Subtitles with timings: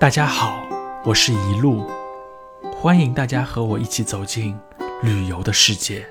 [0.00, 0.66] 大家好，
[1.04, 1.86] 我是一路，
[2.74, 4.58] 欢迎大家和我一起走进
[5.02, 6.06] 旅游的世界。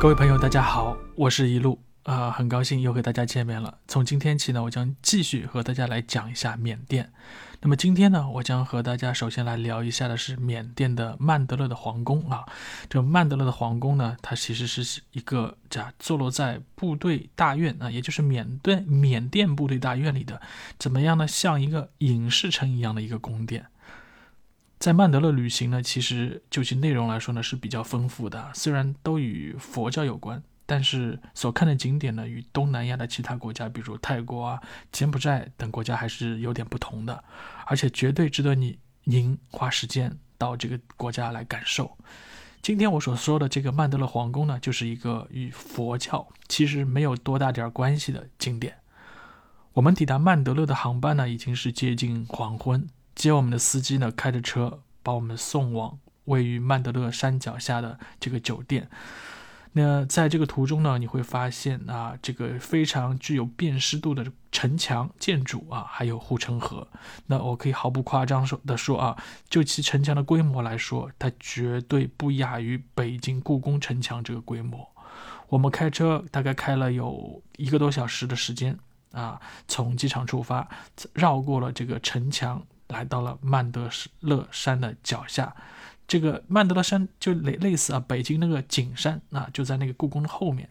[0.00, 3.78] 各位朋友，大家好，我是一路啊，很高兴又和大家见面了。
[3.88, 7.10] 从今天起呢，我将继续和大家来讲一下缅甸。
[7.60, 12.46] 那么今天呢，我将和大家首先来聊一下的是缅甸的曼德勒的皇宫啊。
[12.88, 20.40] 这曼德勒的皇宫呢，它其实是一个这坐落在部队大院啊，也就是缅甸缅甸部队大院里的，
[20.78, 21.26] 怎么样呢？
[21.26, 23.66] 像一个影视城一样的一个宫殿。
[24.78, 28.50] 在曼德勒旅行呢，其实就其内容来说呢是比较丰富的。
[28.54, 34.62] 虽然都与佛教有关，但是所看的景点呢与东南亚的其他国家，比如泰国啊、
[34.92, 37.24] 柬埔寨等国家还是有点不同的，
[37.66, 41.98] 而且绝对值得你您花时间到这个国家来感受。
[42.62, 48.76] 今天我所说的这个曼德勒皇宫呢，就是一个与佛教其实没有多大点关系的景点。
[49.72, 52.86] 我们抵达曼德勒的航班呢，已经是接近黄昏。
[53.18, 58.88] 接我们的司机呢，开着车把我们送往位于曼德勒山脚下的这个酒店。
[59.72, 66.88] 那在这个途中呢，你会发现啊，这个非常具有辨识度的城墙建筑啊，还有护城河。
[67.26, 74.88] 那我可以毫不夸张说的说啊，就其城墙的规模来说，它绝对不亚于北京故宫城墙这个规模。
[75.48, 78.76] 我们开车大概开了有一个多小时的时间
[79.12, 80.68] 啊，从机场出发，
[81.12, 82.64] 绕过了这个城墙。
[82.88, 83.88] 来到了曼德
[84.20, 85.54] 勒山的脚下，
[86.06, 90.68] 这个曼德勒山就类类似啊，北京那个景山啊，就在那个故宫的后面。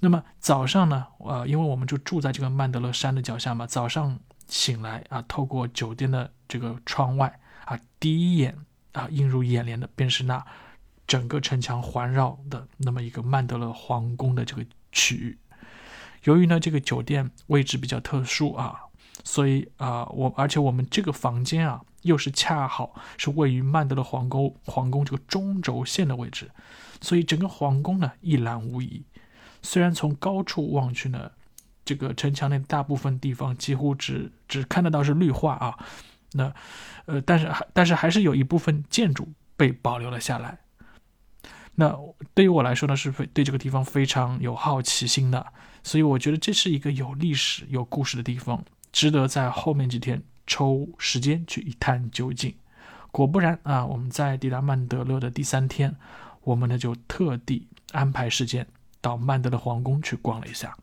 [0.00, 8.56] 那么早上呢，呃，因为我们就住在这个曼德勒山的脚下嘛，早上醒来啊，透过酒店的这个窗外啊，第一眼
[8.92, 10.44] 啊映入眼帘的便是那
[11.06, 15.38] 整个城墙环绕的那么一个曼德勒皇宫的这个区域。
[16.24, 18.80] 由于呢这个酒店位置比较特殊啊。
[19.24, 26.50] 所以啊，我而且我们这个房间啊，又是恰好是位于曼德勒皇宫皇宫这个中轴线的位置，
[27.00, 29.04] 所以整个皇宫呢一览无遗。
[29.62, 31.30] 虽然从高处望去呢，
[31.84, 35.78] 这个城墙内大部分地方几乎只只看得到是绿化啊，
[36.32, 36.52] 那
[37.04, 40.58] 呃，但是还但是还是有一部分建筑被保留了下来。
[41.74, 41.94] 那
[42.34, 45.46] 对于我来说呢，是非对这个地方非常有好奇心的，
[45.82, 48.64] 所以我觉得这是一个有历史有故事的地方。
[48.92, 52.54] 值得在后面几天抽时间去一探究竟。
[53.12, 55.96] 果不然啊，我们在抵达曼德勒的第三天，
[56.42, 58.66] 我们呢就特地安排时间
[59.00, 60.76] 到曼德勒皇宫去逛了一下。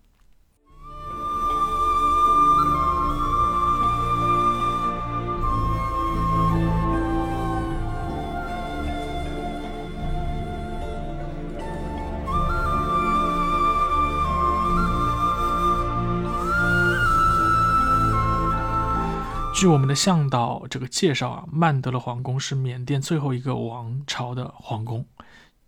[19.57, 25.03] 据我们的向导这个介绍啊，曼德勒皇宫是缅甸最后一个王朝的皇宫，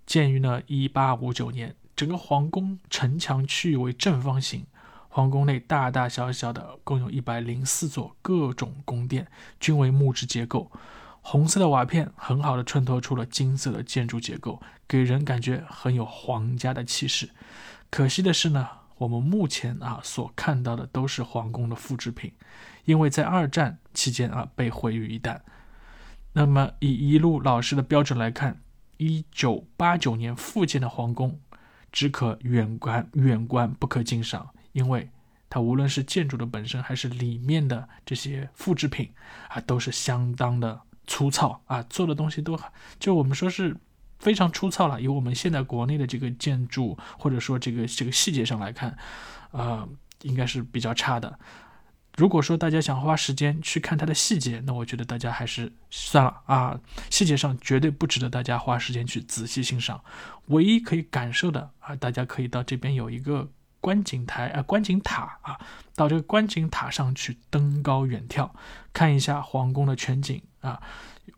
[0.06, 1.76] 建于呢1859年。
[1.96, 4.64] 整个皇宫城墙区域为正方形，
[5.08, 9.26] 皇宫内大大小小的共有一百零四座各种宫殿，
[9.60, 10.72] 均为木质结构。
[11.22, 17.32] 红色的瓦片很好的衬托出了金色的建筑结构，给人感觉很有皇家的气势。
[17.90, 18.68] 可惜的是呢。
[19.00, 22.32] 我们目前啊所看到的都是皇宫的复制品，
[22.84, 25.40] 因为在二战期间啊被毁于一旦。
[26.34, 28.62] 那么以一路老师的标准来看，
[28.98, 31.40] 一九八九年复建的皇宫
[31.92, 35.09] 只可远观远观不可近赏，因为
[35.50, 39.09] 它无论是建筑的本身还是里面的这些复制品
[39.47, 42.59] 啊都是相当的粗糙啊，做的东西都
[43.00, 43.78] 就我们说是。
[44.20, 48.98] 非常粗糙了，以我们现在国内的这个建筑或者说这个这个细节上来看，
[49.52, 49.88] 呃，
[50.22, 51.40] 应该是比较差的。
[52.18, 56.78] 如果说大家想花时间去看它的细节，那我觉得大家还是算了啊，
[57.10, 60.04] 细节上绝对不值得大家花时间去仔细欣赏。
[60.48, 63.48] 唯一可以感受的啊，大家可以到这边有一个
[63.80, 65.58] 观景台啊，观景塔啊，
[65.96, 68.50] 到这个观景塔上去登高远眺，
[68.92, 70.82] 看一下皇宫的全景啊。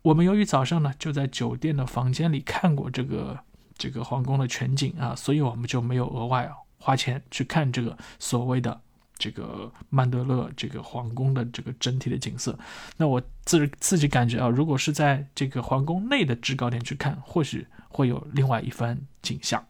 [0.02, 3.38] 我们由于早上呢就在酒店的房间里看过这个
[3.76, 8.80] 这个皇宫的全景啊，所以我们就没有额外花钱去看这个所谓的
[9.16, 12.58] 这个曼德勒这个皇宫的这个整体的景色。
[12.96, 19.64] 那我自自己感觉啊，如果是在这个皇宫内的制高点去看，或许会有另外一番景象。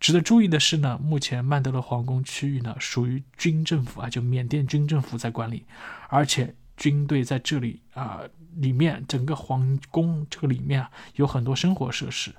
[0.00, 5.64] 值得注意的是呢，目前曼德勒皇宫区域呢属于军政府啊，就缅甸军政府在管理，
[6.08, 8.22] 而且军队在这里啊
[8.56, 12.32] 里面整个皇宫这个里面啊有很多生活设施，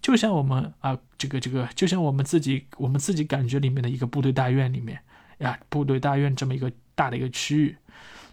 [0.00, 5.00] 就像我们啊这个这个就像我们自己我们自己感觉里面的一个部队大院里面
[5.38, 7.76] 呀，部队大院这么一个大的一个区域，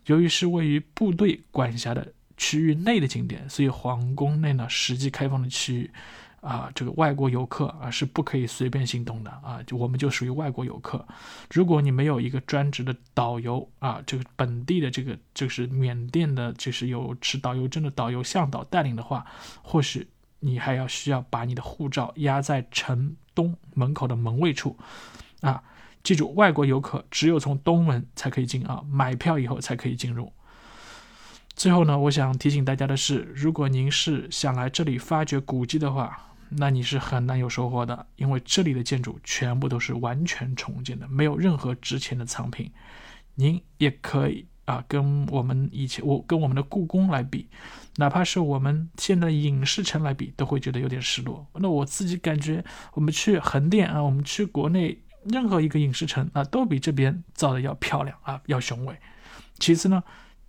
[0.06, 5.92] 由于是位于部队管辖的区域内的景点，所以皇宫内呢实际开放的区域。
[6.46, 11.04] 啊，这个外国游客啊是不可以随便行动的啊，就我们就属于外国游客。
[11.52, 19.26] 如果你没有一个专职的导游啊，这个本地的这个就是缅甸的，就是有持导游证的导游向导带领的话，
[19.64, 20.08] 或许
[20.40, 24.78] 你还要需要把你的护照压在城东门口的门卫处
[25.42, 25.64] 啊。
[26.04, 30.32] 记住，外国游客只有从东门才可以进啊，买票以后才可以进入。
[31.56, 42.72] 最后呢，我想提醒大家的是，如果您是想来这里发掘古迹的话，那你是很难有收获的，因为这里的建筑全部都是完全重建的，没有任何值钱的藏品。
[43.34, 47.50] 您也可以啊，跟我们以前我跟我们的故宫来比，
[47.98, 51.46] 哪怕是我们现在影视城来比，都会觉得有点失落。
[51.56, 52.64] 那我自己感觉，
[52.94, 58.98] 我们去横店啊，我们去国内任何一个影视城啊，都比这边造的要漂亮啊，要雄伟。
[59.60, 60.02] 其次呢，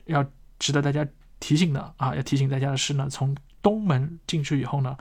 [0.05, 0.25] 要
[0.59, 1.05] 值得大家
[1.41, 4.97] 提醒的啊，要提醒大家的是呢，从东门进去以后呢。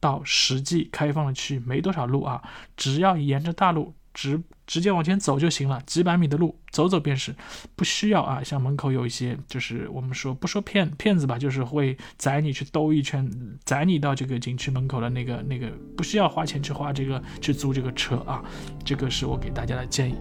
[0.00, 2.42] 到实际开放的区域没多少路啊，
[2.76, 7.34] 只要沿着大路直直接往前走就行了，几百米的路走走便是，
[7.76, 8.42] 不需要啊。
[8.42, 13.30] 像门口有一些，就是我们说不说骗骗子吧，就是会载你去兜一圈，
[13.64, 18.42] 载你到这个景区门口的那个那个，不需要花钱去花这个去租这个车啊。
[18.84, 20.14] 这个是我给大家的建议。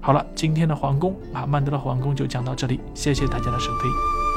[0.00, 4.33] 好了，今天的皇宫啊，曼德勒皇宫就讲到这里，谢谢大家的收听。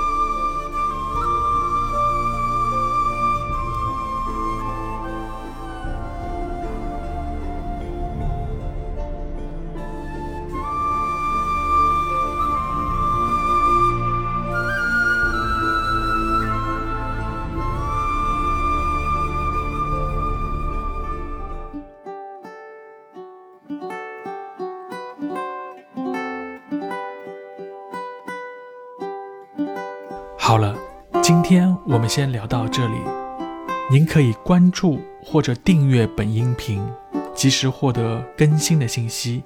[30.48, 30.74] 好了，
[31.22, 32.94] 今天我们先聊到这里。
[33.92, 36.82] 您可以关注或者订阅本音频，
[37.36, 39.44] 及时获得更新的信息。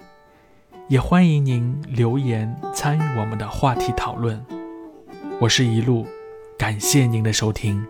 [0.88, 4.45] 也欢迎您留言参与我们的话题讨论。
[5.39, 6.06] 我是一路，
[6.56, 7.83] 感谢您的收听。